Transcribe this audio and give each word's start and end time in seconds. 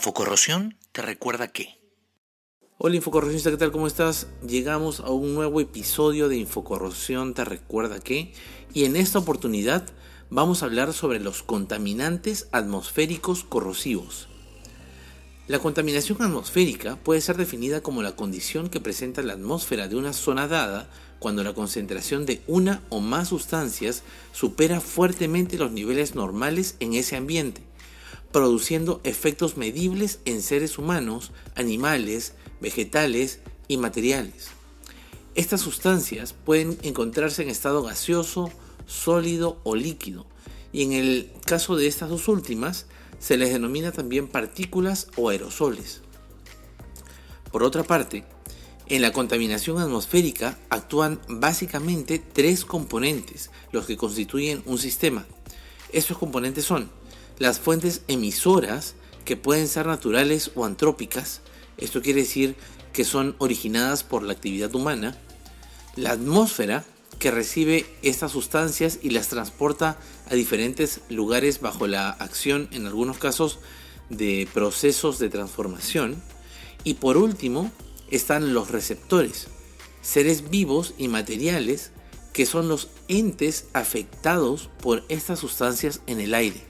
Infocorrosión 0.00 0.78
te 0.92 1.02
recuerda 1.02 1.48
que... 1.48 1.78
Hola 2.78 2.96
Infocorrosionista, 2.96 3.50
¿qué 3.50 3.58
tal? 3.58 3.70
¿Cómo 3.70 3.86
estás? 3.86 4.28
Llegamos 4.40 5.00
a 5.00 5.10
un 5.10 5.34
nuevo 5.34 5.60
episodio 5.60 6.30
de 6.30 6.38
Infocorrosión 6.38 7.34
te 7.34 7.44
recuerda 7.44 8.00
que... 8.00 8.32
Y 8.72 8.84
en 8.84 8.96
esta 8.96 9.18
oportunidad 9.18 9.86
vamos 10.30 10.62
a 10.62 10.66
hablar 10.66 10.94
sobre 10.94 11.20
los 11.20 11.42
contaminantes 11.42 12.48
atmosféricos 12.50 13.44
corrosivos. 13.44 14.28
La 15.48 15.58
contaminación 15.58 16.22
atmosférica 16.22 16.96
puede 16.96 17.20
ser 17.20 17.36
definida 17.36 17.82
como 17.82 18.00
la 18.00 18.16
condición 18.16 18.70
que 18.70 18.80
presenta 18.80 19.20
la 19.20 19.34
atmósfera 19.34 19.86
de 19.86 19.96
una 19.96 20.14
zona 20.14 20.48
dada 20.48 20.88
cuando 21.18 21.44
la 21.44 21.52
concentración 21.52 22.24
de 22.24 22.40
una 22.46 22.82
o 22.88 23.00
más 23.00 23.28
sustancias 23.28 24.02
supera 24.32 24.80
fuertemente 24.80 25.58
los 25.58 25.72
niveles 25.72 26.14
normales 26.14 26.76
en 26.80 26.94
ese 26.94 27.16
ambiente 27.16 27.69
produciendo 28.32 29.00
efectos 29.04 29.56
medibles 29.56 30.20
en 30.24 30.42
seres 30.42 30.78
humanos, 30.78 31.32
animales, 31.54 32.34
vegetales 32.60 33.40
y 33.68 33.76
materiales. 33.76 34.48
Estas 35.34 35.60
sustancias 35.60 36.32
pueden 36.32 36.78
encontrarse 36.82 37.42
en 37.42 37.50
estado 37.50 37.82
gaseoso, 37.82 38.50
sólido 38.86 39.60
o 39.64 39.76
líquido, 39.76 40.26
y 40.72 40.82
en 40.82 40.92
el 40.92 41.32
caso 41.44 41.76
de 41.76 41.86
estas 41.86 42.10
dos 42.10 42.28
últimas 42.28 42.86
se 43.18 43.36
les 43.36 43.52
denomina 43.52 43.92
también 43.92 44.28
partículas 44.28 45.08
o 45.16 45.28
aerosoles. 45.28 46.02
Por 47.52 47.62
otra 47.62 47.84
parte, 47.84 48.24
en 48.86 49.02
la 49.02 49.12
contaminación 49.12 49.78
atmosférica 49.78 50.58
actúan 50.68 51.20
básicamente 51.28 52.18
tres 52.18 52.64
componentes, 52.64 53.50
los 53.70 53.86
que 53.86 53.96
constituyen 53.96 54.62
un 54.66 54.78
sistema. 54.78 55.26
Estos 55.92 56.18
componentes 56.18 56.64
son 56.64 56.90
las 57.40 57.58
fuentes 57.58 58.02
emisoras, 58.06 58.94
que 59.24 59.36
pueden 59.36 59.66
ser 59.66 59.86
naturales 59.86 60.52
o 60.54 60.66
antrópicas, 60.66 61.40
esto 61.78 62.02
quiere 62.02 62.20
decir 62.20 62.54
que 62.92 63.04
son 63.04 63.34
originadas 63.38 64.04
por 64.04 64.22
la 64.22 64.34
actividad 64.34 64.74
humana, 64.74 65.16
la 65.96 66.12
atmósfera, 66.12 66.84
que 67.18 67.30
recibe 67.30 67.86
estas 68.02 68.32
sustancias 68.32 68.98
y 69.02 69.10
las 69.10 69.28
transporta 69.28 69.98
a 70.30 70.34
diferentes 70.34 71.00
lugares 71.08 71.60
bajo 71.60 71.86
la 71.86 72.10
acción, 72.10 72.68
en 72.72 72.86
algunos 72.86 73.18
casos, 73.18 73.58
de 74.10 74.46
procesos 74.52 75.18
de 75.18 75.30
transformación. 75.30 76.22
Y 76.84 76.94
por 76.94 77.16
último, 77.16 77.70
están 78.10 78.52
los 78.52 78.70
receptores, 78.70 79.48
seres 80.02 80.50
vivos 80.50 80.94
y 80.98 81.08
materiales 81.08 81.90
que 82.34 82.44
son 82.44 82.68
los 82.68 82.88
entes 83.08 83.66
afectados 83.72 84.68
por 84.82 85.04
estas 85.08 85.38
sustancias 85.38 86.00
en 86.06 86.20
el 86.20 86.34
aire. 86.34 86.69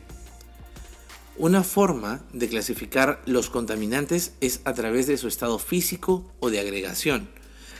Una 1.37 1.63
forma 1.63 2.23
de 2.33 2.49
clasificar 2.49 3.23
los 3.25 3.51
contaminantes 3.51 4.33
es 4.41 4.61
a 4.65 4.75
través 4.75 5.07
de 5.07 5.17
su 5.17 5.29
estado 5.29 5.59
físico 5.59 6.31
o 6.41 6.51
de 6.51 6.61
agregación. 6.61 7.29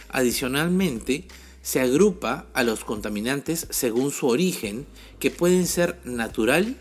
Adicionalmente, 0.09 1.27
se 1.63 1.81
agrupa 1.81 2.47
a 2.55 2.63
los 2.63 2.85
contaminantes 2.85 3.67
según 3.71 4.13
su 4.13 4.29
origen, 4.29 4.87
que 5.19 5.31
pueden 5.31 5.67
ser 5.67 6.01
natural, 6.05 6.77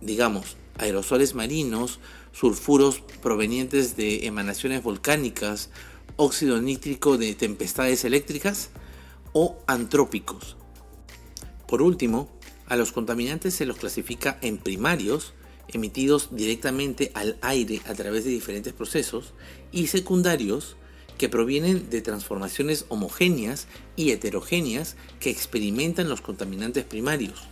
digamos, 0.00 0.56
aerosoles 0.78 1.34
marinos, 1.34 1.98
sulfuros 2.32 3.02
provenientes 3.22 3.96
de 3.96 4.26
emanaciones 4.26 4.82
volcánicas, 4.82 5.70
óxido 6.16 6.60
nítrico 6.60 7.18
de 7.18 7.34
tempestades 7.34 8.04
eléctricas 8.04 8.70
o 9.32 9.58
antrópicos. 9.66 10.56
Por 11.66 11.82
último, 11.82 12.30
a 12.66 12.76
los 12.76 12.92
contaminantes 12.92 13.54
se 13.54 13.66
los 13.66 13.76
clasifica 13.76 14.38
en 14.40 14.58
primarios, 14.58 15.34
emitidos 15.68 16.28
directamente 16.30 17.10
al 17.14 17.38
aire 17.42 17.80
a 17.86 17.94
través 17.94 18.24
de 18.24 18.30
diferentes 18.30 18.72
procesos, 18.72 19.32
y 19.72 19.88
secundarios, 19.88 20.76
que 21.18 21.28
provienen 21.28 21.88
de 21.88 22.02
transformaciones 22.02 22.84
homogéneas 22.88 23.66
y 23.96 24.10
heterogéneas 24.10 24.96
que 25.18 25.30
experimentan 25.30 26.08
los 26.08 26.20
contaminantes 26.20 26.84
primarios. 26.84 27.48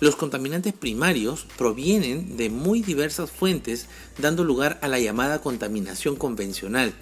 Los 0.00 0.16
contaminantes 0.16 0.72
primarios 0.72 1.46
provienen 1.56 2.36
de 2.36 2.50
muy 2.50 2.82
diversas 2.82 3.30
fuentes, 3.30 3.86
dando 4.18 4.44
lugar 4.44 4.78
a 4.82 4.88
la 4.88 4.98
llamada 4.98 5.40
contaminación 5.40 6.16
convencional. 6.16 6.94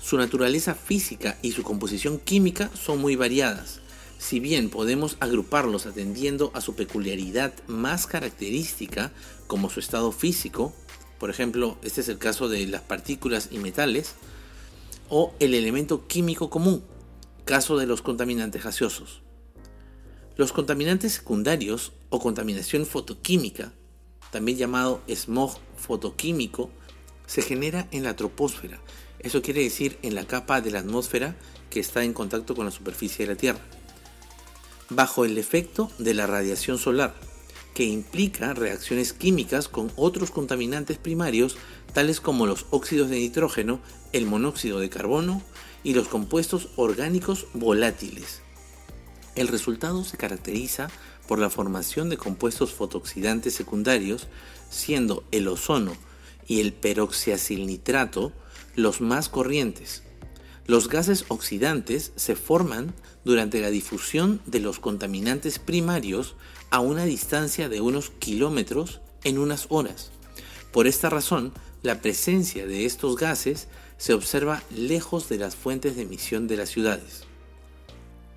Su 0.00 0.16
naturaleza 0.16 0.74
física 0.74 1.36
y 1.42 1.52
su 1.52 1.62
composición 1.62 2.18
química 2.18 2.70
son 2.74 3.00
muy 3.00 3.16
variadas 3.16 3.80
si 4.18 4.40
bien 4.40 4.70
podemos 4.70 5.16
agruparlos 5.20 5.86
atendiendo 5.86 6.50
a 6.54 6.60
su 6.60 6.74
peculiaridad 6.74 7.52
más 7.66 8.06
característica, 8.06 9.12
como 9.46 9.70
su 9.70 9.80
estado 9.80 10.12
físico, 10.12 10.72
por 11.18 11.30
ejemplo, 11.30 11.78
este 11.82 12.00
es 12.00 12.08
el 12.08 12.18
caso 12.18 12.48
de 12.48 12.66
las 12.66 12.82
partículas 12.82 13.48
y 13.50 13.58
metales, 13.58 14.14
o 15.08 15.34
el 15.38 15.54
elemento 15.54 16.06
químico 16.06 16.50
común, 16.50 16.82
caso 17.44 17.76
de 17.76 17.86
los 17.86 18.02
contaminantes 18.02 18.64
gaseosos. 18.64 19.22
Los 20.36 20.52
contaminantes 20.52 21.12
secundarios 21.14 21.92
o 22.10 22.18
contaminación 22.18 22.84
fotoquímica, 22.84 23.72
también 24.30 24.58
llamado 24.58 25.00
smog 25.08 25.58
fotoquímico, 25.76 26.70
se 27.26 27.42
genera 27.42 27.88
en 27.92 28.02
la 28.02 28.16
troposfera, 28.16 28.80
eso 29.20 29.42
quiere 29.42 29.62
decir 29.62 29.98
en 30.02 30.14
la 30.14 30.26
capa 30.26 30.60
de 30.60 30.70
la 30.70 30.80
atmósfera 30.80 31.36
que 31.70 31.80
está 31.80 32.04
en 32.04 32.12
contacto 32.12 32.54
con 32.54 32.66
la 32.66 32.70
superficie 32.70 33.26
de 33.26 33.32
la 33.32 33.38
Tierra 33.38 33.60
bajo 34.90 35.24
el 35.24 35.38
efecto 35.38 35.90
de 35.98 36.14
la 36.14 36.26
radiación 36.26 36.78
solar, 36.78 37.14
que 37.74 37.84
implica 37.84 38.54
reacciones 38.54 39.12
químicas 39.12 39.68
con 39.68 39.92
otros 39.96 40.30
contaminantes 40.30 40.98
primarios 40.98 41.56
tales 41.92 42.20
como 42.20 42.46
los 42.46 42.66
óxidos 42.70 43.10
de 43.10 43.16
nitrógeno, 43.16 43.80
el 44.12 44.26
monóxido 44.26 44.80
de 44.80 44.90
carbono 44.90 45.42
y 45.82 45.94
los 45.94 46.08
compuestos 46.08 46.68
orgánicos 46.76 47.46
volátiles. 47.54 48.42
El 49.34 49.48
resultado 49.48 50.04
se 50.04 50.16
caracteriza 50.16 50.88
por 51.28 51.38
la 51.38 51.50
formación 51.50 52.08
de 52.08 52.16
compuestos 52.16 52.72
fotooxidantes 52.72 53.54
secundarios, 53.54 54.28
siendo 54.70 55.24
el 55.32 55.48
ozono 55.48 55.92
y 56.46 56.60
el 56.60 56.72
peroxiacilnitrato 56.72 58.32
los 58.74 59.00
más 59.00 59.28
corrientes, 59.28 60.02
los 60.66 60.88
gases 60.88 61.24
oxidantes 61.28 62.12
se 62.16 62.34
forman 62.34 62.92
durante 63.24 63.60
la 63.60 63.70
difusión 63.70 64.40
de 64.46 64.60
los 64.60 64.80
contaminantes 64.80 65.58
primarios 65.58 66.34
a 66.70 66.80
una 66.80 67.04
distancia 67.04 67.68
de 67.68 67.80
unos 67.80 68.10
kilómetros 68.10 69.00
en 69.24 69.38
unas 69.38 69.66
horas. 69.68 70.10
Por 70.72 70.86
esta 70.86 71.08
razón, 71.08 71.52
la 71.82 72.00
presencia 72.00 72.66
de 72.66 72.84
estos 72.84 73.16
gases 73.16 73.68
se 73.96 74.12
observa 74.12 74.62
lejos 74.74 75.28
de 75.28 75.38
las 75.38 75.54
fuentes 75.54 75.96
de 75.96 76.02
emisión 76.02 76.48
de 76.48 76.56
las 76.56 76.68
ciudades. 76.68 77.24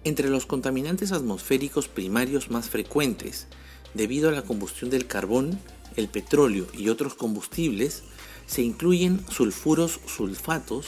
Entre 0.03 0.29
los 0.29 0.45
contaminantes 0.45 1.11
atmosféricos 1.11 1.87
primarios 1.87 2.49
más 2.51 2.69
frecuentes, 2.69 3.47
debido 3.93 4.29
a 4.29 4.31
la 4.31 4.43
combustión 4.43 4.89
del 4.89 5.07
carbón, 5.07 5.59
el 5.95 6.07
petróleo 6.07 6.67
y 6.73 6.89
otros 6.89 7.15
combustibles, 7.15 8.03
se 8.45 8.61
incluyen 8.61 9.25
sulfuros 9.29 9.99
sulfatos, 10.07 10.85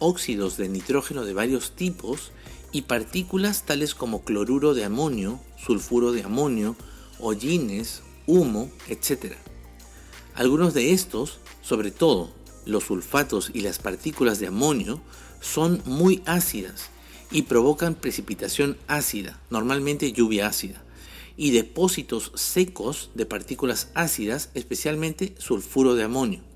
óxidos 0.00 0.56
de 0.56 0.68
nitrógeno 0.68 1.24
de 1.24 1.32
varios 1.32 1.76
tipos 1.76 2.32
y 2.72 2.82
partículas 2.82 3.64
tales 3.64 3.94
como 3.94 4.24
cloruro 4.24 4.74
de 4.74 4.84
amonio, 4.84 5.40
sulfuro 5.56 6.12
de 6.12 6.24
amonio, 6.24 6.76
hollines, 7.20 8.02
humo, 8.26 8.70
etc. 8.88 9.34
Algunos 10.34 10.74
de 10.74 10.92
estos, 10.92 11.38
sobre 11.62 11.90
todo 11.90 12.32
los 12.66 12.84
sulfatos 12.84 13.50
y 13.54 13.60
las 13.60 13.78
partículas 13.78 14.40
de 14.40 14.48
amonio, 14.48 15.00
son 15.40 15.82
muy 15.84 16.22
ácidas 16.26 16.90
y 17.30 17.42
provocan 17.42 17.94
precipitación 17.94 18.76
ácida, 18.86 19.40
normalmente 19.50 20.12
lluvia 20.12 20.46
ácida, 20.46 20.82
y 21.36 21.52
depósitos 21.52 22.32
secos 22.34 23.10
de 23.14 23.26
partículas 23.26 23.88
ácidas, 23.94 24.50
especialmente 24.54 25.34
sulfuro 25.38 25.94
de 25.94 26.04
amonio. 26.04 26.49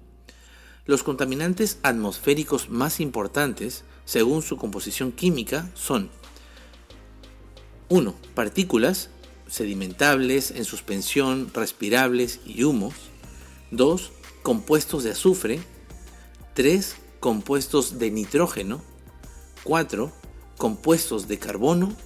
Los 0.87 1.03
contaminantes 1.03 1.79
atmosféricos 1.83 2.69
más 2.69 3.01
importantes, 3.01 3.85
según 4.05 4.43
su 4.43 4.59
composición 4.59 5.13
química, 5.13 5.71
son 5.73 6.11
1. 7.89 8.15
Partículas 8.35 9.09
sedimentables, 9.49 10.51
en 10.51 10.67
suspensión, 10.67 11.51
respirables 11.55 12.41
y 12.45 12.65
humos. 12.65 12.95
2. 13.71 14.13
Compuestos 14.43 15.05
de 15.05 15.13
azufre. 15.13 15.61
3. 16.53 16.97
Compuestos 17.19 17.99
de 17.99 18.11
nitrógeno. 18.11 18.83
4. 19.63 20.13
Compuestos 20.59 21.29
de 21.29 21.39
carbono. 21.39 21.97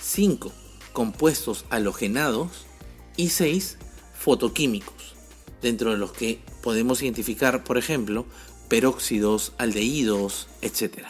5. 0.00 0.50
Compuestos 0.94 1.66
halogenados. 1.68 2.64
Y 3.18 3.28
6. 3.28 3.76
Fotoquímicos 4.14 5.17
dentro 5.62 5.90
de 5.90 5.98
los 5.98 6.12
que 6.12 6.40
podemos 6.62 7.02
identificar, 7.02 7.64
por 7.64 7.78
ejemplo, 7.78 8.26
peróxidos, 8.68 9.52
aldehídos, 9.58 10.48
etc. 10.62 11.06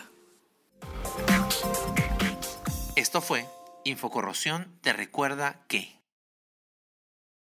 Esto 2.97 3.21
fue 3.21 3.47
Infocorrosión 3.85 4.79
te 4.83 4.93
recuerda 4.93 5.65
que... 5.69 5.98